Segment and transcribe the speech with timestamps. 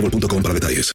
[0.00, 0.92] para detalles.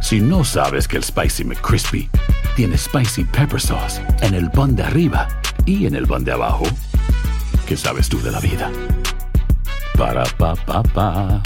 [0.00, 2.08] Si no sabes que el Spicy McCrispy
[2.56, 5.28] tiene Spicy Pepper Sauce en el pan de arriba
[5.64, 6.64] y en el pan de abajo,
[7.66, 8.70] ¿qué sabes tú de la vida?
[9.96, 11.42] Para, pa, pa, pa.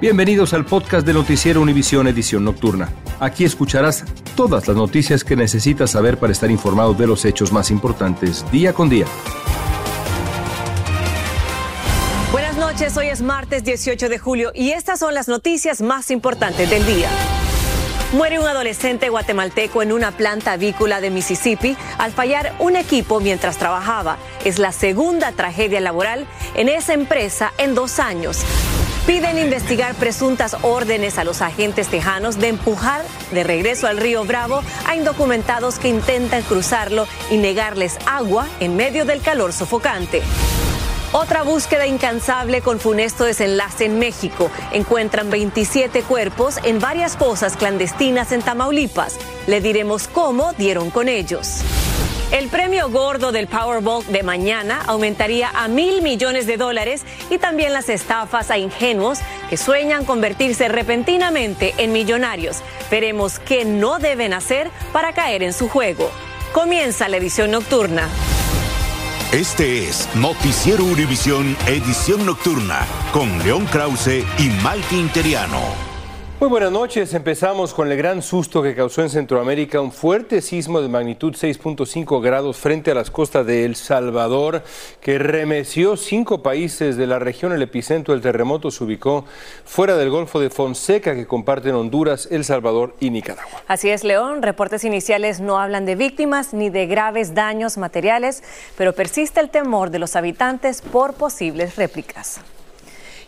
[0.00, 2.90] Bienvenidos al podcast de Noticiero Univisión Edición Nocturna.
[3.18, 4.04] Aquí escucharás
[4.36, 8.74] todas las noticias que necesitas saber para estar informado de los hechos más importantes día
[8.74, 9.06] con día.
[12.76, 17.08] Hoy es martes 18 de julio y estas son las noticias más importantes del día.
[18.12, 23.56] Muere un adolescente guatemalteco en una planta avícola de Mississippi al fallar un equipo mientras
[23.56, 24.18] trabajaba.
[24.44, 28.42] Es la segunda tragedia laboral en esa empresa en dos años.
[29.06, 34.62] Piden investigar presuntas órdenes a los agentes tejanos de empujar de regreso al río Bravo
[34.86, 40.22] a indocumentados que intentan cruzarlo y negarles agua en medio del calor sofocante.
[41.12, 44.50] Otra búsqueda incansable con funesto desenlace en México.
[44.72, 49.16] Encuentran 27 cuerpos en varias fosas clandestinas en Tamaulipas.
[49.46, 51.62] Le diremos cómo dieron con ellos.
[52.32, 57.72] El premio gordo del Powerball de mañana aumentaría a mil millones de dólares y también
[57.72, 62.58] las estafas a ingenuos que sueñan convertirse repentinamente en millonarios.
[62.90, 66.10] Veremos qué no deben hacer para caer en su juego.
[66.52, 68.08] Comienza la edición nocturna.
[69.32, 75.95] Este es Noticiero Univisión Edición Nocturna con León Krause y Malti Interiano.
[76.38, 77.14] Muy buenas noches.
[77.14, 82.20] Empezamos con el gran susto que causó en Centroamérica un fuerte sismo de magnitud 6.5
[82.20, 84.62] grados frente a las costas de El Salvador
[85.00, 87.52] que remeció cinco países de la región.
[87.52, 89.24] El epicentro del terremoto se ubicó
[89.64, 93.62] fuera del Golfo de Fonseca que comparten Honduras, El Salvador y Nicaragua.
[93.66, 94.42] Así es, León.
[94.42, 98.42] Reportes iniciales no hablan de víctimas ni de graves daños materiales,
[98.76, 102.42] pero persiste el temor de los habitantes por posibles réplicas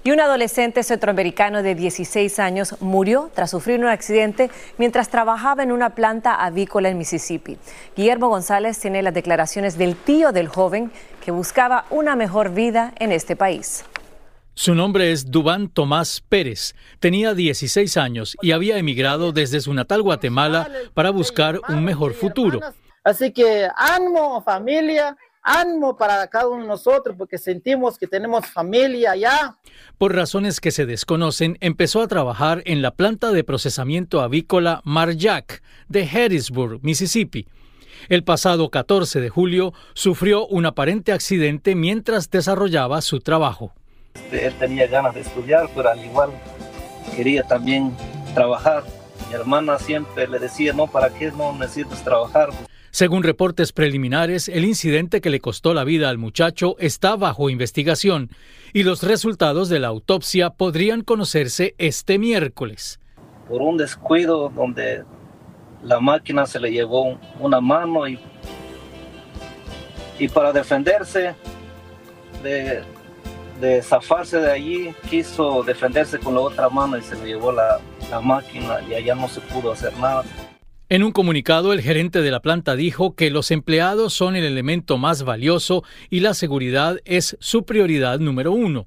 [0.08, 5.70] y un adolescente centroamericano de 16 años murió tras sufrir un accidente mientras trabajaba en
[5.70, 7.58] una planta avícola en Mississippi.
[7.94, 10.90] Guillermo González tiene las declaraciones del tío del joven
[11.22, 13.84] que buscaba una mejor vida en este país.
[14.54, 16.74] Su nombre es Dubán Tomás Pérez.
[17.00, 22.60] Tenía 16 años y había emigrado desde su natal Guatemala para buscar un mejor futuro.
[23.04, 29.12] Así que ánimo familia, ánimo para cada uno de nosotros porque sentimos que tenemos familia
[29.12, 29.56] allá.
[29.96, 35.62] Por razones que se desconocen, empezó a trabajar en la planta de procesamiento avícola Marjack
[35.88, 37.46] de Harrisburg, Mississippi.
[38.08, 43.72] El pasado 14 de julio sufrió un aparente accidente mientras desarrollaba su trabajo.
[44.30, 46.30] Él tenía ganas de estudiar, pero al igual
[47.16, 47.96] quería también
[48.34, 48.84] trabajar.
[49.28, 52.50] Mi hermana siempre le decía, no, ¿para qué no necesitas trabajar?
[52.90, 58.30] Según reportes preliminares, el incidente que le costó la vida al muchacho está bajo investigación
[58.72, 62.98] y los resultados de la autopsia podrían conocerse este miércoles.
[63.48, 65.04] Por un descuido donde
[65.82, 68.18] la máquina se le llevó una mano y,
[70.18, 71.34] y para defenderse
[72.42, 72.82] de,
[73.60, 77.80] de zafarse de allí, quiso defenderse con la otra mano y se le llevó la,
[78.10, 80.24] la máquina y allá no se pudo hacer nada.
[80.90, 84.96] En un comunicado, el gerente de la planta dijo que los empleados son el elemento
[84.96, 88.86] más valioso y la seguridad es su prioridad número uno.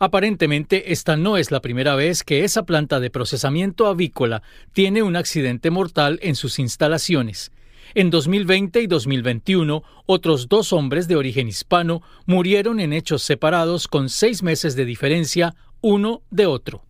[0.00, 5.14] Aparentemente, esta no es la primera vez que esa planta de procesamiento avícola tiene un
[5.14, 7.52] accidente mortal en sus instalaciones.
[7.94, 14.08] En 2020 y 2021, otros dos hombres de origen hispano murieron en hechos separados con
[14.08, 16.82] seis meses de diferencia uno de otro.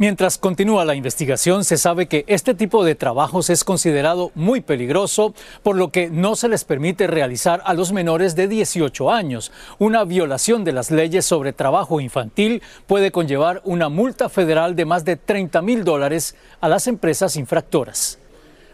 [0.00, 5.34] Mientras continúa la investigación, se sabe que este tipo de trabajos es considerado muy peligroso,
[5.62, 9.52] por lo que no se les permite realizar a los menores de 18 años.
[9.78, 15.04] Una violación de las leyes sobre trabajo infantil puede conllevar una multa federal de más
[15.04, 18.18] de 30 mil dólares a las empresas infractoras.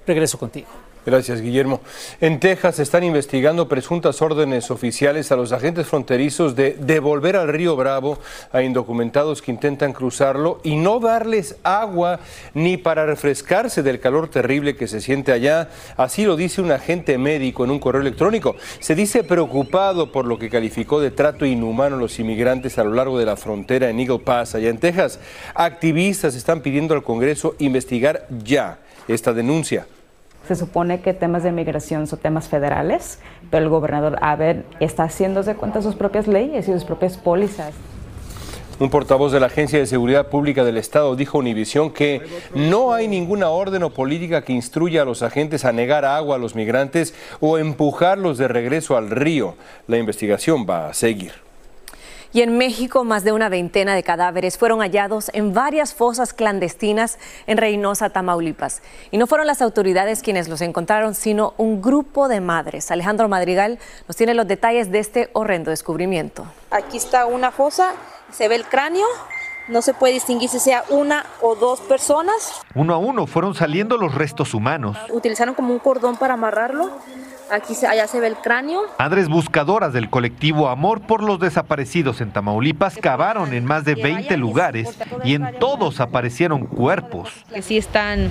[0.06, 0.85] Regreso contigo.
[1.06, 1.82] Gracias, Guillermo.
[2.20, 7.76] En Texas están investigando presuntas órdenes oficiales a los agentes fronterizos de devolver al río
[7.76, 8.18] Bravo
[8.50, 12.18] a indocumentados que intentan cruzarlo y no darles agua
[12.54, 15.68] ni para refrescarse del calor terrible que se siente allá.
[15.96, 18.56] Así lo dice un agente médico en un correo electrónico.
[18.80, 22.92] Se dice preocupado por lo que calificó de trato inhumano a los inmigrantes a lo
[22.92, 25.20] largo de la frontera en Eagle Pass, allá en Texas.
[25.54, 29.86] Activistas están pidiendo al Congreso investigar ya esta denuncia.
[30.46, 33.18] Se supone que temas de migración son temas federales,
[33.50, 37.74] pero el gobernador Abbott está haciéndose cuenta sus propias leyes y sus propias pólizas.
[38.78, 42.20] Un portavoz de la Agencia de Seguridad Pública del Estado dijo a Univisión que
[42.54, 46.38] no hay ninguna orden o política que instruya a los agentes a negar agua a
[46.38, 49.54] los migrantes o empujarlos de regreso al río.
[49.86, 51.45] La investigación va a seguir.
[52.32, 57.18] Y en México, más de una veintena de cadáveres fueron hallados en varias fosas clandestinas
[57.46, 58.82] en Reynosa, Tamaulipas.
[59.10, 62.90] Y no fueron las autoridades quienes los encontraron, sino un grupo de madres.
[62.90, 63.78] Alejandro Madrigal
[64.08, 66.46] nos tiene los detalles de este horrendo descubrimiento.
[66.70, 67.94] Aquí está una fosa,
[68.32, 69.06] se ve el cráneo,
[69.68, 72.60] no se puede distinguir si sea una o dos personas.
[72.74, 74.96] Uno a uno fueron saliendo los restos humanos.
[75.10, 76.90] Utilizaron como un cordón para amarrarlo
[77.50, 78.82] Aquí allá se ve el cráneo.
[78.98, 84.36] Madres buscadoras del colectivo Amor por los Desaparecidos en Tamaulipas cavaron en más de 20
[84.36, 87.30] lugares y en todos aparecieron cuerpos.
[87.52, 88.30] Que sí están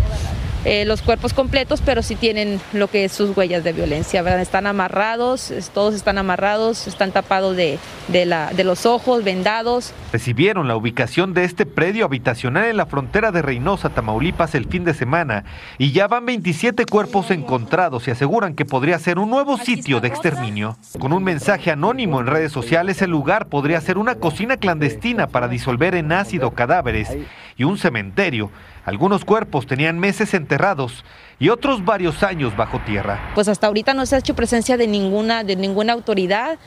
[0.65, 4.41] eh, los cuerpos completos, pero sí tienen lo que es sus huellas de violencia, ¿verdad?
[4.41, 7.77] Están amarrados, todos están amarrados, están tapados de,
[8.25, 9.93] la, de los ojos, vendados.
[10.11, 14.83] Recibieron la ubicación de este predio habitacional en la frontera de Reynosa, Tamaulipas, el fin
[14.85, 15.45] de semana,
[15.77, 20.07] y ya van 27 cuerpos encontrados y aseguran que podría ser un nuevo sitio de
[20.07, 20.77] exterminio.
[20.99, 25.47] Con un mensaje anónimo en redes sociales, el lugar podría ser una cocina clandestina para
[25.47, 27.15] disolver en ácido cadáveres
[27.55, 28.49] y un cementerio
[28.85, 31.03] algunos cuerpos tenían meses enterrados
[31.39, 33.31] y otros varios años bajo tierra.
[33.35, 36.57] Pues hasta ahorita no se ha hecho presencia de ninguna, de ninguna autoridad.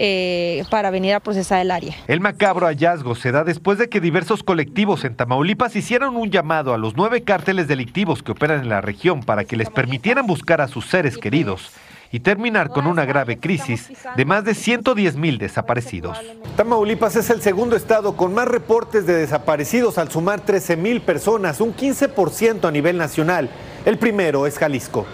[0.00, 1.96] Eh, para venir a procesar el área.
[2.06, 6.72] El macabro hallazgo se da después de que diversos colectivos en Tamaulipas hicieron un llamado
[6.72, 10.60] a los nueve cárteles delictivos que operan en la región para que les permitieran buscar
[10.60, 11.72] a sus seres queridos
[12.10, 16.18] y terminar con una grave crisis de más de 110 mil desaparecidos.
[16.56, 21.60] Tamaulipas es el segundo estado con más reportes de desaparecidos al sumar 13 mil personas,
[21.60, 23.50] un 15% a nivel nacional.
[23.84, 25.06] El primero es Jalisco.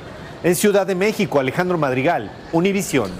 [0.43, 3.11] En Ciudad de México, Alejandro Madrigal, Univisión.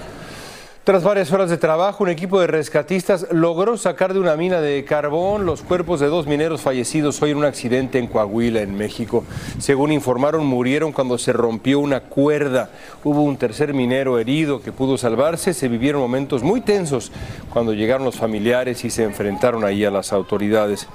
[0.85, 4.85] Tras varias horas de trabajo, un equipo de rescatistas logró sacar de una mina de
[4.85, 9.23] carbón los cuerpos de dos mineros fallecidos hoy en un accidente en Coahuila, en México.
[9.57, 12.69] Según informaron, murieron cuando se rompió una cuerda.
[13.03, 15.55] Hubo un tercer minero herido que pudo salvarse.
[15.55, 17.11] Se vivieron momentos muy tensos
[17.51, 20.87] cuando llegaron los familiares y se enfrentaron ahí a las autoridades.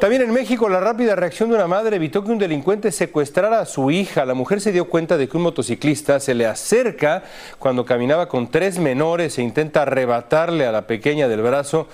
[0.00, 3.66] También en México, la rápida reacción de una madre evitó que un delincuente secuestrara a
[3.66, 4.24] su hija.
[4.24, 7.22] La mujer se dio cuenta de que un motociclista se le acerca
[7.58, 11.86] cuando caminaba con tres menores e intenta arrebatarle a la pequeña del brazo.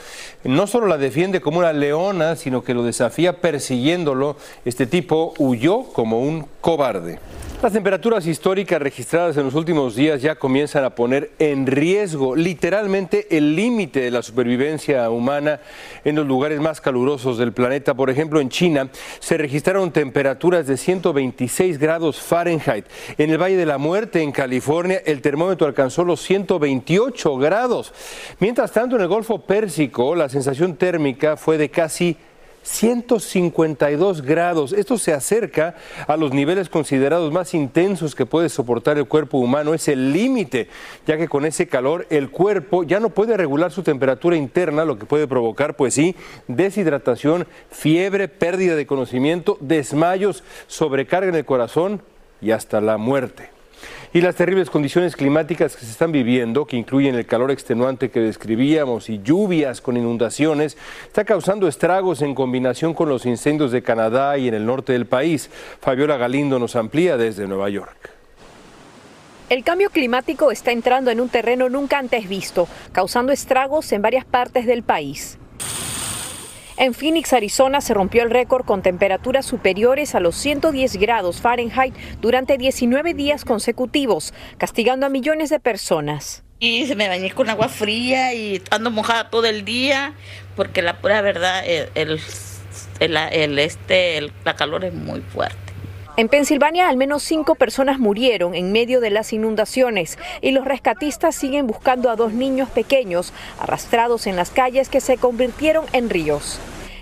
[0.45, 4.37] No solo la defiende como una leona, sino que lo desafía persiguiéndolo.
[4.65, 7.21] Este tipo huyó como un cobarde.
[7.63, 13.29] Las temperaturas históricas registradas en los últimos días ya comienzan a poner en riesgo literalmente
[13.31, 15.61] el límite de la supervivencia humana
[16.05, 17.95] en los lugares más calurosos del planeta.
[17.95, 18.89] Por ejemplo, en China
[19.21, 22.87] se registraron temperaturas de 126 grados Fahrenheit.
[23.17, 27.95] En el Valle de la Muerte, en California, el termómetro alcanzó los 128 grados.
[28.41, 32.17] Mientras tanto, en el Golfo Pérsico, la sensación térmica fue de casi
[32.67, 34.73] 152 grados.
[34.73, 35.77] Esto se acerca
[36.09, 39.73] a los niveles considerados más intensos que puede soportar el cuerpo humano.
[39.73, 40.69] Es el límite,
[41.07, 44.99] ya que con ese calor el cuerpo ya no puede regular su temperatura interna, lo
[44.99, 46.17] que puede provocar, pues sí,
[46.49, 52.03] deshidratación, fiebre, pérdida de conocimiento, desmayos, sobrecarga en el corazón
[52.41, 53.56] y hasta la muerte.
[54.13, 58.21] Y las terribles condiciones climáticas que se están viviendo, que incluyen el calor extenuante que
[58.21, 64.39] describíamos y lluvias con inundaciones, está causando estragos en combinación con los incendios de Canadá
[64.39, 65.51] y en el norte del país.
[65.81, 68.11] Fabiola Galindo nos amplía desde Nueva York.
[69.49, 74.25] El cambio climático está entrando en un terreno nunca antes visto, causando estragos en varias
[74.25, 75.39] partes del país.
[76.79, 81.95] En Phoenix, Arizona, se rompió el récord con temperaturas superiores a los 110 grados Fahrenheit
[82.21, 86.45] durante 19 días consecutivos, castigando a millones de personas.
[86.59, 90.13] Y se me bañé con agua fría y ando mojada todo el día,
[90.55, 92.21] porque la pura verdad, el,
[93.01, 95.66] el, este, la calor es muy fuerte.
[96.19, 101.35] En Pensilvania, al menos cinco personas murieron en medio de las inundaciones y los rescatistas
[101.35, 106.59] siguen buscando a dos niños pequeños arrastrados en las calles que se convirtieron en ríos.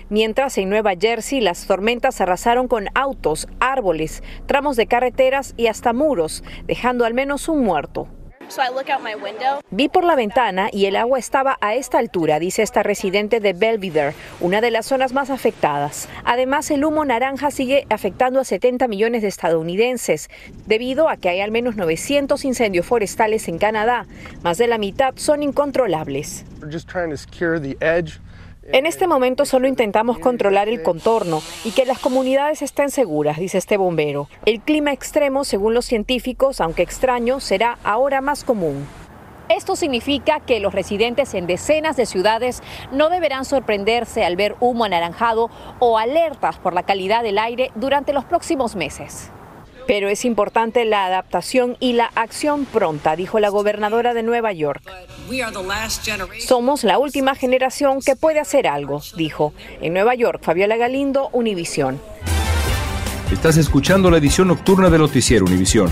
[0.09, 5.93] Mientras en Nueva Jersey las tormentas arrasaron con autos, árboles, tramos de carreteras y hasta
[5.93, 8.09] muros, dejando al menos un muerto.
[9.71, 13.53] Vi por la ventana y el agua estaba a esta altura, dice esta residente de
[13.53, 16.07] Belvedere, una de las zonas más afectadas.
[16.23, 20.29] Además, el humo naranja sigue afectando a 70 millones de estadounidenses,
[20.65, 24.05] debido a que hay al menos 900 incendios forestales en Canadá.
[24.43, 26.45] Más de la mitad son incontrolables.
[28.71, 33.59] En este momento solo intentamos controlar el contorno y que las comunidades estén seguras, dice
[33.59, 34.27] este bombero.
[34.45, 38.87] El clima extremo, según los científicos, aunque extraño, será ahora más común.
[39.49, 44.85] Esto significa que los residentes en decenas de ciudades no deberán sorprenderse al ver humo
[44.85, 49.29] anaranjado o alertas por la calidad del aire durante los próximos meses.
[49.87, 54.81] Pero es importante la adaptación y la acción pronta, dijo la gobernadora de Nueva York.
[56.39, 59.53] Somos la última generación que puede hacer algo, dijo.
[59.81, 61.99] En Nueva York, Fabiola Galindo, Univisión.
[63.31, 65.91] Estás escuchando la edición nocturna de Noticiero Univisión.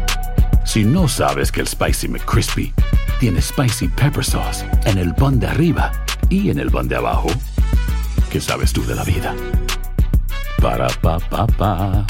[0.63, 2.73] Si no sabes que el Spicy McCrispy
[3.19, 5.91] tiene Spicy Pepper Sauce en el pan de arriba
[6.29, 7.29] y en el pan de abajo,
[8.31, 9.35] ¿qué sabes tú de la vida?
[10.61, 12.05] Para, pa, pa, pa.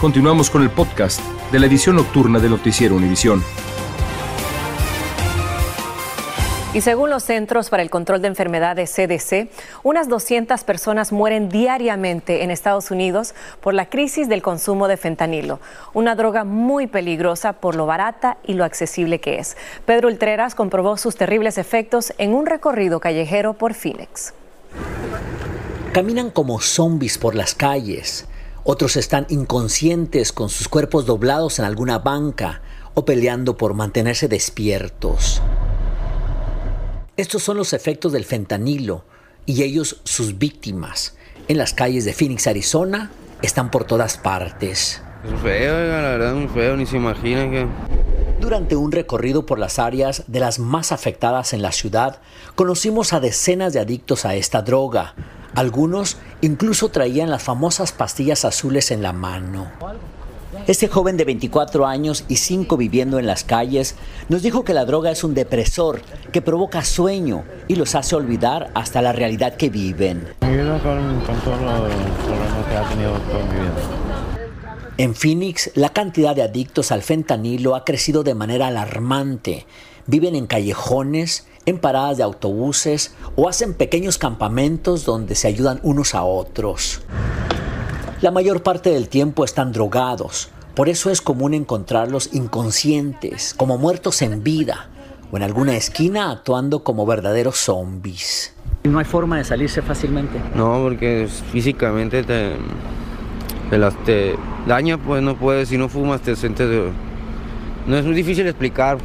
[0.00, 3.42] Continuamos con el podcast de la edición nocturna de Noticiero Univisión.
[6.74, 9.50] Y según los Centros para el Control de Enfermedades CDC,
[9.82, 15.60] unas 200 personas mueren diariamente en Estados Unidos por la crisis del consumo de fentanilo,
[15.92, 19.54] una droga muy peligrosa por lo barata y lo accesible que es.
[19.84, 24.32] Pedro Ultreras comprobó sus terribles efectos en un recorrido callejero por Phoenix.
[25.92, 28.26] Caminan como zombies por las calles.
[28.64, 32.62] Otros están inconscientes con sus cuerpos doblados en alguna banca
[32.94, 35.42] o peleando por mantenerse despiertos.
[37.18, 39.04] Estos son los efectos del fentanilo
[39.44, 41.14] y ellos sus víctimas.
[41.46, 43.10] En las calles de Phoenix, Arizona,
[43.42, 45.02] están por todas partes.
[45.22, 47.66] Es feo, la verdad, muy feo, ni se imagina que...
[48.40, 52.18] Durante un recorrido por las áreas de las más afectadas en la ciudad,
[52.54, 55.14] conocimos a decenas de adictos a esta droga.
[55.54, 59.70] Algunos incluso traían las famosas pastillas azules en la mano.
[60.66, 63.96] Este joven de 24 años y 5 viviendo en las calles
[64.28, 68.70] nos dijo que la droga es un depresor que provoca sueño y los hace olvidar
[68.74, 70.28] hasta la realidad que viven.
[74.98, 79.66] En Phoenix, la cantidad de adictos al fentanilo ha crecido de manera alarmante.
[80.06, 86.14] Viven en callejones, en paradas de autobuses o hacen pequeños campamentos donde se ayudan unos
[86.14, 87.00] a otros.
[88.22, 94.22] La mayor parte del tiempo están drogados, por eso es común encontrarlos inconscientes, como muertos
[94.22, 94.90] en vida,
[95.32, 98.54] o en alguna esquina actuando como verdaderos zombies.
[98.84, 100.40] ¿No hay forma de salirse fácilmente?
[100.54, 102.52] No, porque físicamente te,
[104.04, 104.36] te,
[104.68, 106.92] daña, pues no puedes, si no fumas te sientes...
[107.88, 108.98] No es muy difícil explicar.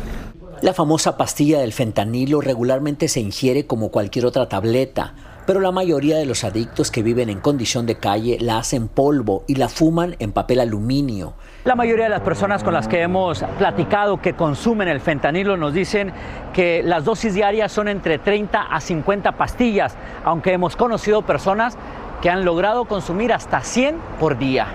[0.61, 5.15] La famosa pastilla del fentanilo regularmente se ingiere como cualquier otra tableta,
[5.47, 9.45] pero la mayoría de los adictos que viven en condición de calle la hacen polvo
[9.47, 11.33] y la fuman en papel aluminio.
[11.63, 15.73] La mayoría de las personas con las que hemos platicado que consumen el fentanilo nos
[15.73, 16.11] dicen
[16.53, 21.77] que las dosis diarias son entre 30 a 50 pastillas, aunque hemos conocido personas
[22.21, 24.67] que han logrado consumir hasta 100 por día.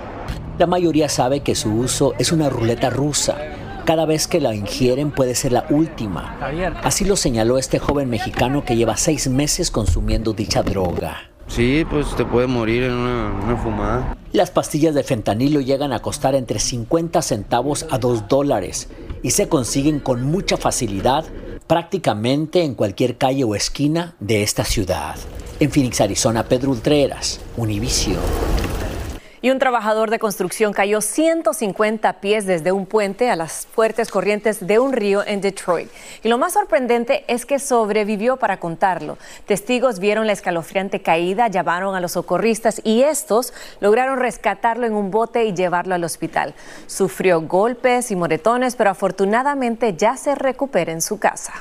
[0.58, 3.36] La mayoría sabe que su uso es una ruleta rusa.
[3.92, 6.38] Cada vez que la ingieren puede ser la última.
[6.82, 11.28] Así lo señaló este joven mexicano que lleva seis meses consumiendo dicha droga.
[11.46, 14.16] Sí, pues te puede morir en una, una fumada.
[14.32, 18.88] Las pastillas de fentanilo llegan a costar entre 50 centavos a 2 dólares
[19.22, 21.26] y se consiguen con mucha facilidad
[21.66, 25.16] prácticamente en cualquier calle o esquina de esta ciudad.
[25.60, 28.71] En Phoenix, Arizona, Pedro Ultreras, Univision.
[29.42, 34.64] Y un trabajador de construcción cayó 150 pies desde un puente a las fuertes corrientes
[34.64, 35.90] de un río en Detroit.
[36.22, 39.18] Y lo más sorprendente es que sobrevivió para contarlo.
[39.44, 45.10] Testigos vieron la escalofriante caída, llamaron a los socorristas y estos lograron rescatarlo en un
[45.10, 46.54] bote y llevarlo al hospital.
[46.86, 51.52] Sufrió golpes y moretones, pero afortunadamente ya se recupera en su casa.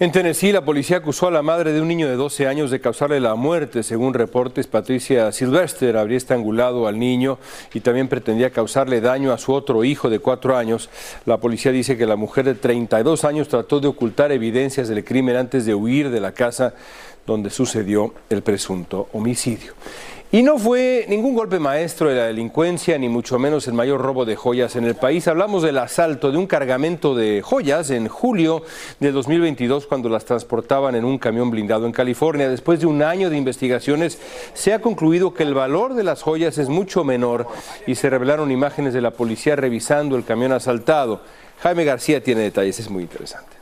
[0.00, 2.80] En Tennessee, la policía acusó a la madre de un niño de 12 años de
[2.80, 3.82] causarle la muerte.
[3.82, 7.40] Según reportes, Patricia Sylvester habría estrangulado al niño
[7.74, 10.88] y también pretendía causarle daño a su otro hijo de 4 años.
[11.26, 15.34] La policía dice que la mujer de 32 años trató de ocultar evidencias del crimen
[15.34, 16.74] antes de huir de la casa
[17.26, 19.72] donde sucedió el presunto homicidio.
[20.30, 24.26] Y no fue ningún golpe maestro de la delincuencia, ni mucho menos el mayor robo
[24.26, 25.26] de joyas en el país.
[25.26, 28.62] Hablamos del asalto de un cargamento de joyas en julio
[29.00, 32.50] de 2022, cuando las transportaban en un camión blindado en California.
[32.50, 34.18] Después de un año de investigaciones,
[34.52, 37.46] se ha concluido que el valor de las joyas es mucho menor
[37.86, 41.22] y se revelaron imágenes de la policía revisando el camión asaltado.
[41.62, 43.56] Jaime García tiene detalles, es muy interesante.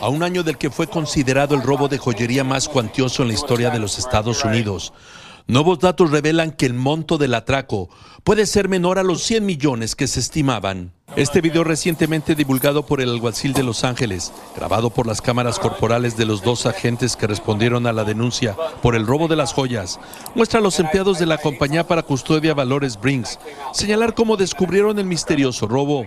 [0.00, 3.34] A un año del que fue considerado el robo de joyería más cuantioso en la
[3.34, 4.92] historia de los Estados Unidos,
[5.48, 7.88] Nuevos datos revelan que el monto del atraco
[8.22, 10.92] puede ser menor a los 100 millones que se estimaban.
[11.16, 16.16] Este video recientemente divulgado por el alguacil de Los Ángeles, grabado por las cámaras corporales
[16.16, 20.00] de los dos agentes que respondieron a la denuncia por el robo de las joyas,
[20.34, 23.38] muestra a los empleados de la compañía para custodia valores Brinks
[23.74, 26.06] señalar cómo descubrieron el misterioso robo.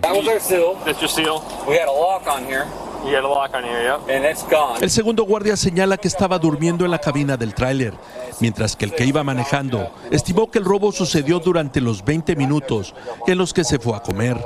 [4.80, 7.94] El segundo guardia señala que estaba durmiendo en la cabina del tráiler,
[8.40, 12.94] mientras que el que iba manejando estimó que el robo sucedió durante los 20 minutos
[13.26, 14.36] en los que se fue a comer.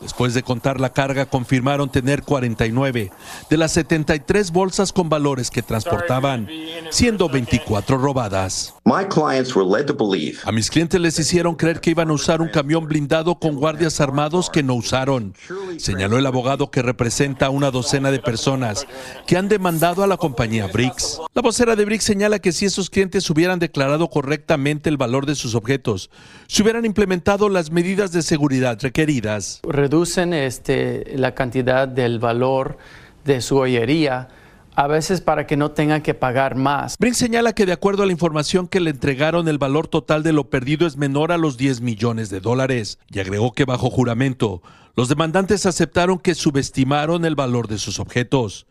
[0.00, 3.10] Después de contar la carga, confirmaron tener 49
[3.50, 6.48] de las 73 bolsas con valores que transportaban,
[6.90, 8.74] siendo 24 robadas.
[8.84, 14.00] A mis clientes les hicieron creer que iban a usar un camión blindado con guardias
[14.00, 15.34] armados que no usaron,
[15.78, 18.88] señaló el abogado que representa a una docena de personas
[19.24, 21.20] que han demandado a la compañía Briggs.
[21.32, 25.36] La vocera de Briggs señala que si esos clientes hubieran declarado correctamente el valor de
[25.36, 26.10] sus objetos,
[26.48, 29.60] se hubieran implementado las medidas de seguridad requeridas.
[29.62, 32.78] Reducen este, la cantidad del valor
[33.24, 34.28] de su joyería
[34.74, 36.96] a veces para que no tengan que pagar más.
[36.98, 40.32] Briggs señala que de acuerdo a la información que le entregaron, el valor total de
[40.32, 44.62] lo perdido es menor a los 10 millones de dólares y agregó que bajo juramento,
[44.94, 48.66] los demandantes aceptaron que subestimaron el valor de sus objetos.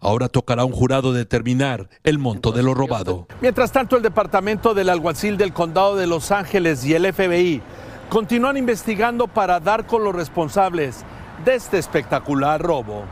[0.00, 3.26] Ahora tocará a un jurado determinar el monto de lo robado.
[3.40, 7.62] Mientras tanto, el Departamento del Alguacil del Condado de Los Ángeles y el FBI
[8.08, 11.04] continúan investigando para dar con los responsables
[11.44, 13.04] de este espectacular robo.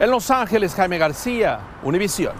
[0.00, 2.32] En Los Ángeles, Jaime García, Univisión.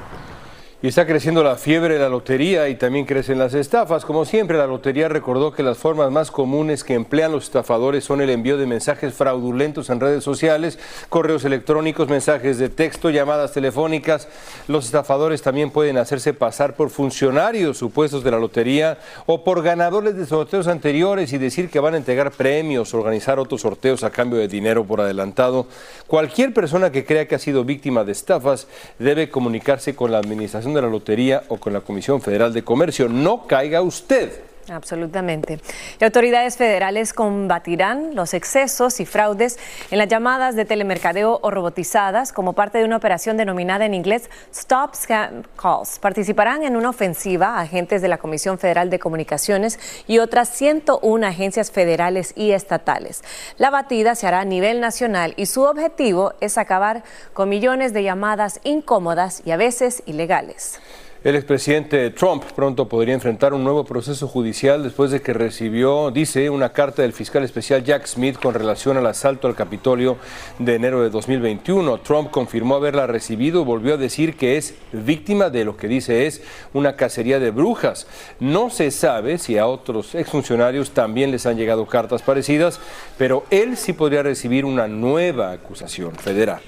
[0.84, 4.04] Y está creciendo la fiebre de la lotería y también crecen las estafas.
[4.04, 8.20] Como siempre, la lotería recordó que las formas más comunes que emplean los estafadores son
[8.20, 14.28] el envío de mensajes fraudulentos en redes sociales, correos electrónicos, mensajes de texto, llamadas telefónicas.
[14.68, 20.16] Los estafadores también pueden hacerse pasar por funcionarios supuestos de la lotería o por ganadores
[20.16, 24.38] de sorteos anteriores y decir que van a entregar premios, organizar otros sorteos a cambio
[24.38, 25.66] de dinero por adelantado.
[26.06, 28.66] Cualquier persona que crea que ha sido víctima de estafas
[28.98, 33.08] debe comunicarse con la administración de la Lotería o con la Comisión Federal de Comercio.
[33.08, 34.53] No caiga usted.
[34.70, 35.60] Absolutamente.
[36.00, 39.58] Y autoridades federales combatirán los excesos y fraudes
[39.90, 44.30] en las llamadas de telemercadeo o robotizadas como parte de una operación denominada en inglés
[44.52, 45.98] Stop Scam Calls.
[45.98, 51.70] Participarán en una ofensiva agentes de la Comisión Federal de Comunicaciones y otras 101 agencias
[51.70, 53.22] federales y estatales.
[53.58, 57.02] La batida se hará a nivel nacional y su objetivo es acabar
[57.34, 60.80] con millones de llamadas incómodas y a veces ilegales.
[61.24, 66.50] El expresidente Trump pronto podría enfrentar un nuevo proceso judicial después de que recibió, dice,
[66.50, 70.18] una carta del fiscal especial Jack Smith con relación al asalto al Capitolio
[70.58, 72.00] de enero de 2021.
[72.00, 76.26] Trump confirmó haberla recibido y volvió a decir que es víctima de lo que dice
[76.26, 76.42] es
[76.74, 78.06] una cacería de brujas.
[78.38, 82.80] No se sabe si a otros exfuncionarios también les han llegado cartas parecidas,
[83.16, 86.60] pero él sí podría recibir una nueva acusación federal.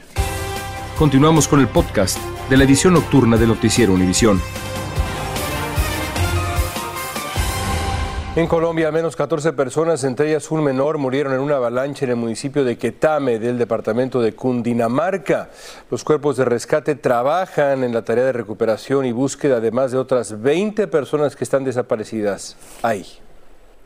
[0.99, 4.41] Continuamos con el podcast de la edición nocturna de Noticiero Univisión.
[8.35, 12.17] En Colombia, menos 14 personas, entre ellas un menor, murieron en una avalancha en el
[12.17, 15.51] municipio de Quetame, del departamento de Cundinamarca.
[15.91, 20.41] Los cuerpos de rescate trabajan en la tarea de recuperación y búsqueda, además de otras
[20.41, 23.05] 20 personas que están desaparecidas ahí.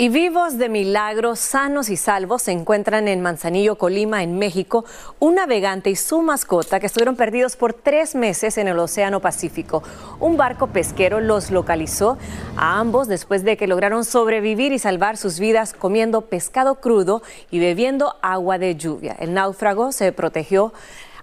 [0.01, 4.87] Y vivos de milagro, sanos y salvos, se encuentran en Manzanillo, Colima, en México,
[5.19, 9.83] un navegante y su mascota que estuvieron perdidos por tres meses en el Océano Pacífico.
[10.19, 12.17] Un barco pesquero los localizó
[12.57, 17.59] a ambos después de que lograron sobrevivir y salvar sus vidas comiendo pescado crudo y
[17.59, 19.15] bebiendo agua de lluvia.
[19.21, 20.73] El náufrago se protegió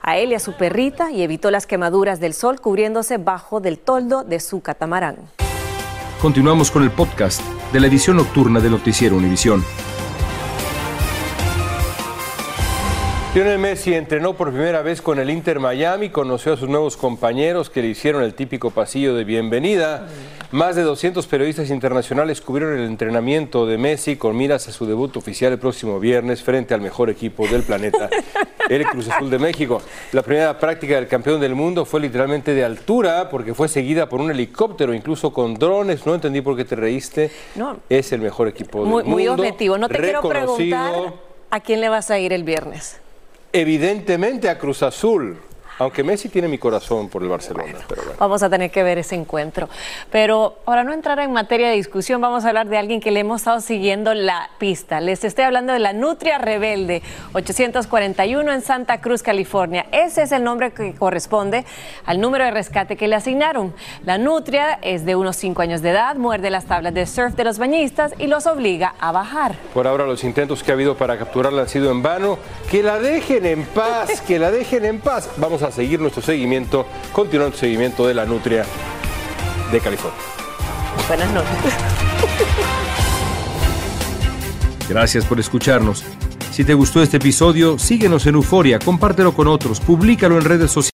[0.04, 3.80] a él y a su perrita y evitó las quemaduras del sol cubriéndose bajo del
[3.80, 5.16] toldo de su catamarán.
[6.22, 9.64] Continuamos con el podcast de la edición nocturna de Noticiero Univisión.
[13.34, 17.70] Lionel Messi entrenó por primera vez con el Inter Miami, conoció a sus nuevos compañeros
[17.70, 20.08] que le hicieron el típico pasillo de bienvenida.
[20.52, 25.18] Más de 200 periodistas internacionales cubrieron el entrenamiento de Messi con miras a su debut
[25.18, 28.10] oficial el próximo viernes frente al mejor equipo del planeta,
[28.70, 29.82] el Cruz Azul de México.
[30.14, 34.22] La primera práctica del campeón del mundo fue literalmente de altura porque fue seguida por
[34.22, 36.06] un helicóptero, incluso con drones.
[36.06, 37.30] No entendí por qué te reíste.
[37.56, 37.80] No.
[37.90, 39.16] Es el mejor equipo del Muy, mundo.
[39.18, 39.78] muy objetivo.
[39.78, 41.14] No te quiero preguntar
[41.50, 43.02] a quién le vas a ir el viernes.
[43.52, 45.40] Evidentemente a Cruz Azul.
[45.80, 47.80] Aunque Messi tiene mi corazón por el Barcelona.
[47.88, 48.18] Pero bueno.
[48.20, 49.70] Vamos a tener que ver ese encuentro.
[50.12, 53.20] Pero para no entrar en materia de discusión, vamos a hablar de alguien que le
[53.20, 55.00] hemos estado siguiendo la pista.
[55.00, 59.86] Les estoy hablando de la Nutria Rebelde 841 en Santa Cruz, California.
[59.92, 61.66] Ese es el nombre que corresponde
[62.06, 63.74] al número de rescate que le asignaron.
[64.06, 67.44] La Nutria es de unos 5 años de edad, muerde las tablas de surf de
[67.44, 69.56] los bañistas y los obliga a bajar.
[69.74, 72.40] Por ahora los intentos que ha habido para capturarla han sido en vano.
[72.70, 75.30] Que la dejen en paz, que la dejen en paz.
[75.38, 78.66] Vamos a seguir nuestro seguimiento, continuando el seguimiento de la nutria
[79.72, 80.20] de California.
[81.08, 81.74] Buenas noches.
[84.90, 86.04] Gracias por escucharnos.
[86.52, 90.97] Si te gustó este episodio, síguenos en Euforia, compártelo con otros, públicalo en redes sociales.